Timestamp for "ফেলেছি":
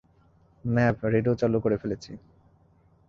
1.77-2.11